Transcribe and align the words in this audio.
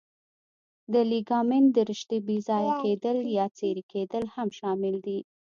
د 0.93 0.95
لیګامنت 1.11 1.67
د 1.75 1.77
رشتې 1.89 2.17
بې 2.27 2.37
ځایه 2.47 2.73
کېدل 2.83 3.17
یا 3.37 3.45
څیرې 3.57 3.83
کېدل 3.91 4.23
هم 4.35 4.47
شامل 4.59 4.95
دي. 5.05 5.19